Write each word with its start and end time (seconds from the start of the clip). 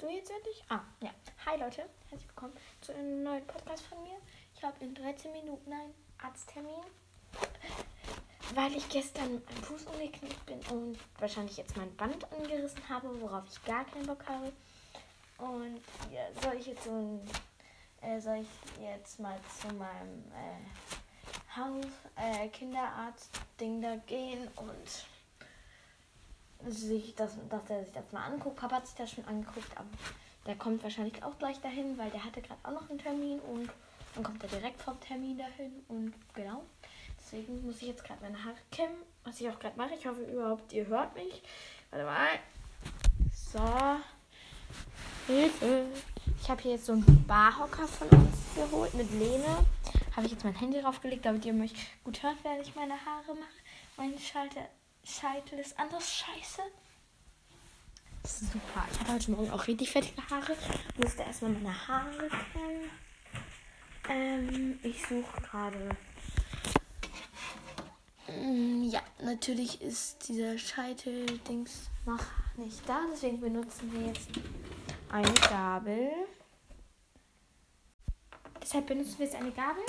du 0.00 0.08
jetzt 0.08 0.30
endlich? 0.30 0.64
Ah, 0.70 0.80
ja. 1.02 1.10
Hi 1.44 1.58
Leute, 1.58 1.84
herzlich 2.08 2.26
willkommen 2.28 2.54
zu 2.80 2.94
einem 2.94 3.22
neuen 3.22 3.46
Podcast 3.46 3.84
von 3.86 4.02
mir. 4.02 4.16
Ich 4.56 4.62
habe 4.62 4.82
in 4.82 4.94
13 4.94 5.30
Minuten 5.30 5.70
einen 5.70 5.92
Arzttermin, 6.22 6.80
weil 8.54 8.74
ich 8.74 8.88
gestern 8.88 9.42
am 9.46 9.62
Fuß 9.62 9.84
umgeknickt 9.86 10.46
bin 10.46 10.58
und 10.70 10.96
wahrscheinlich 11.18 11.58
jetzt 11.58 11.76
mein 11.76 11.94
Band 11.96 12.32
angerissen 12.32 12.88
habe, 12.88 13.20
worauf 13.20 13.44
ich 13.46 13.62
gar 13.64 13.84
keinen 13.84 14.06
Bock 14.06 14.26
habe. 14.26 14.52
Und 15.36 15.82
ja, 16.10 16.22
soll 16.42 16.58
ich 16.58 16.68
jetzt 16.68 16.84
so 16.84 16.92
ein, 16.92 17.20
äh, 18.00 18.20
soll 18.20 18.36
ich 18.36 18.82
jetzt 18.82 19.20
mal 19.20 19.38
zu 19.60 19.68
meinem 19.74 20.24
äh, 20.32 21.58
Haus, 21.58 21.92
äh, 22.16 22.48
Kinderarzt-Ding 22.48 23.82
da 23.82 23.96
gehen 24.06 24.48
und 24.56 25.04
sich 26.66 27.14
das, 27.14 27.36
dass 27.48 27.68
er 27.70 27.84
sich 27.84 27.92
das 27.92 28.12
mal 28.12 28.24
anguckt. 28.24 28.56
Papa 28.56 28.76
hat 28.76 28.86
sich 28.86 28.96
das 28.96 29.10
schon 29.10 29.24
angeguckt, 29.24 29.76
aber 29.76 29.88
der 30.46 30.56
kommt 30.56 30.82
wahrscheinlich 30.82 31.22
auch 31.22 31.38
gleich 31.38 31.60
dahin, 31.60 31.96
weil 31.98 32.10
der 32.10 32.24
hatte 32.24 32.42
gerade 32.42 32.60
auch 32.62 32.72
noch 32.72 32.90
einen 32.90 32.98
Termin 32.98 33.38
und 33.40 33.70
dann 34.14 34.24
kommt 34.24 34.42
er 34.42 34.48
direkt 34.48 34.80
vom 34.82 34.98
Termin 35.00 35.38
dahin 35.38 35.84
und 35.88 36.14
genau. 36.34 36.62
Deswegen 37.18 37.64
muss 37.64 37.80
ich 37.80 37.88
jetzt 37.88 38.04
gerade 38.04 38.20
meine 38.22 38.42
Haare 38.42 38.56
kämmen, 38.72 38.96
was 39.24 39.40
ich 39.40 39.48
auch 39.48 39.58
gerade 39.58 39.76
mache. 39.76 39.94
Ich 39.94 40.06
hoffe 40.06 40.22
überhaupt, 40.22 40.72
ihr 40.72 40.86
hört 40.86 41.14
mich. 41.14 41.42
Warte 41.90 42.04
mal. 42.04 42.28
So. 43.32 43.60
Hilfe. 45.26 45.86
Ich 46.40 46.50
habe 46.50 46.62
hier 46.62 46.72
jetzt 46.72 46.86
so 46.86 46.92
einen 46.92 47.24
Barhocker 47.26 47.86
von 47.86 48.08
uns 48.08 48.36
geholt 48.56 48.94
mit 48.94 49.10
Lehne. 49.12 49.64
Habe 50.16 50.26
ich 50.26 50.32
jetzt 50.32 50.44
mein 50.44 50.54
Handy 50.54 50.80
draufgelegt, 50.80 51.24
damit 51.24 51.44
ihr 51.44 51.52
mich 51.52 51.74
gut 52.02 52.22
hört, 52.22 52.36
während 52.42 52.66
ich 52.66 52.74
meine 52.74 52.94
Haare 52.94 53.34
mache. 53.34 53.60
Meine 53.96 54.18
Schalter 54.18 54.68
Scheitel 55.04 55.58
ist 55.58 55.78
anders 55.78 56.10
scheiße. 56.12 56.62
Super. 58.24 58.86
Ich 58.92 59.00
hatte 59.00 59.12
heute 59.14 59.30
Morgen 59.32 59.50
auch 59.50 59.66
richtig 59.66 59.90
fettige 59.90 60.22
Haare. 60.28 60.56
Musste 61.02 61.22
erstmal 61.22 61.52
meine 61.52 61.88
Haare 61.88 62.28
kämmen. 62.52 62.90
Ähm, 64.08 64.78
ich 64.82 65.00
suche 65.06 65.40
gerade. 65.42 65.88
Mm, 68.28 68.82
Ja, 68.90 69.00
natürlich 69.22 69.80
ist 69.80 70.28
dieser 70.28 70.58
Scheitel-Dings 70.58 71.88
noch 72.06 72.24
nicht 72.56 72.86
da. 72.88 73.00
Deswegen 73.12 73.40
benutzen 73.40 73.92
wir 73.92 74.08
jetzt 74.08 74.28
eine 75.10 75.32
Gabel. 75.32 76.10
Deshalb 78.62 78.86
benutzen 78.86 79.18
wir 79.18 79.26
jetzt 79.26 79.36
eine 79.36 79.50
Gabel 79.52 79.82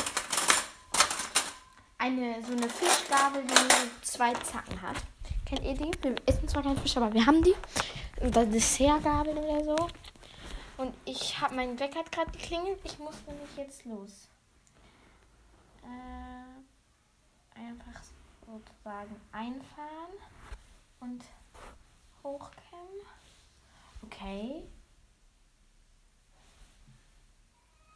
eine 2.02 2.44
so 2.44 2.54
eine 2.54 2.68
Fischgabel, 2.68 3.44
die 3.44 4.02
zwei 4.04 4.34
Zacken 4.34 4.82
hat. 4.82 4.96
Kennt 5.46 5.64
ihr 5.64 5.76
die? 5.76 5.92
Wir 6.02 6.16
essen 6.26 6.48
zwar 6.48 6.64
keinen 6.64 6.78
Fisch, 6.78 6.98
aber 6.98 7.14
wir 7.14 7.24
haben 7.26 7.44
die. 7.44 7.54
Oder 8.20 8.46
Dessertgabel 8.46 9.38
oder 9.38 9.64
so. 9.64 9.88
Und 10.78 10.96
ich 11.06 11.40
habe 11.40 11.56
mein 11.56 11.80
Wecker 11.80 12.00
hat 12.00 12.12
gerade 12.12 12.32
geklingelt. 12.32 12.80
Ich 12.84 12.98
muss 12.98 13.16
nämlich 13.28 13.56
jetzt 13.56 13.86
los. 13.86 14.30
Äh, 15.84 17.60
einfach 17.60 18.02
sozusagen 18.48 19.16
einfahren 19.32 20.18
und 21.02 21.24
hochkämmen. 22.24 23.06
Okay. 24.04 24.64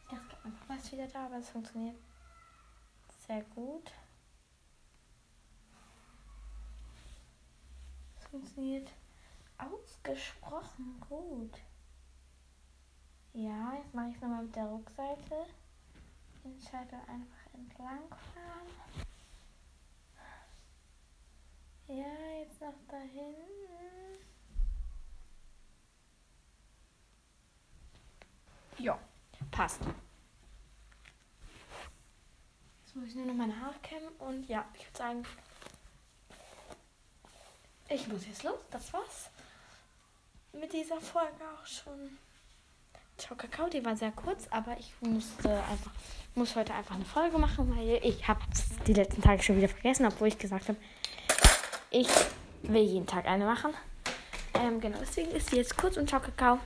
Ich 0.04 0.10
dachte, 0.10 0.36
mein 0.44 0.56
Papa 0.56 0.92
wieder 0.92 1.08
da, 1.08 1.26
aber 1.26 1.38
es 1.38 1.48
funktioniert 1.50 1.96
sehr 3.26 3.42
gut. 3.54 3.90
Es 8.18 8.26
funktioniert 8.28 8.90
ausgesprochen 9.58 11.00
gut. 11.08 11.58
Ja, 13.32 13.74
jetzt 13.74 13.94
mache 13.94 14.08
ich 14.08 14.14
es 14.14 14.20
nochmal 14.20 14.44
mit 14.44 14.56
der 14.56 14.70
Rückseite. 14.70 15.46
Den 16.44 16.60
Scheitel 16.60 16.98
einfach 17.06 17.54
entlang 17.54 18.08
fahren. 18.08 19.06
Ja, 21.88 22.38
jetzt 22.40 22.60
noch 22.60 22.74
dahin. 22.88 23.34
Ja, 28.78 28.98
passt. 29.50 29.80
Muss 32.96 33.10
ich 33.10 33.14
nur 33.14 33.26
noch 33.26 33.34
meine 33.34 33.60
Haare 33.60 33.74
kämmen 33.82 34.08
und 34.20 34.48
ja, 34.48 34.64
ich 34.72 34.86
würde 34.86 34.96
sagen, 34.96 35.22
ich 37.90 38.08
muss 38.08 38.26
jetzt 38.26 38.42
los. 38.42 38.58
Das 38.70 38.90
war's 38.94 39.28
mit 40.54 40.72
dieser 40.72 40.98
Folge 40.98 41.44
auch 41.44 41.66
schon. 41.66 42.16
Ciao 43.18 43.36
Kakao, 43.36 43.68
die 43.68 43.84
war 43.84 43.94
sehr 43.96 44.12
kurz, 44.12 44.46
aber 44.48 44.78
ich 44.78 44.94
musste 45.00 45.50
einfach, 45.50 45.90
muss 46.34 46.56
heute 46.56 46.72
einfach 46.72 46.94
eine 46.94 47.04
Folge 47.04 47.36
machen, 47.36 47.76
weil 47.76 48.00
ich 48.02 48.26
habe 48.26 48.40
die 48.86 48.94
letzten 48.94 49.20
Tage 49.20 49.42
schon 49.42 49.58
wieder 49.58 49.68
vergessen, 49.68 50.06
obwohl 50.06 50.28
ich 50.28 50.38
gesagt 50.38 50.70
habe, 50.70 50.78
ich 51.90 52.08
will 52.62 52.82
jeden 52.82 53.06
Tag 53.06 53.26
eine 53.26 53.44
machen. 53.44 53.74
Ähm, 54.54 54.80
genau, 54.80 54.96
deswegen 55.02 55.32
ist 55.32 55.50
sie 55.50 55.56
jetzt 55.56 55.76
kurz 55.76 55.98
und 55.98 56.08
ciao 56.08 56.22
Kakao. 56.22 56.54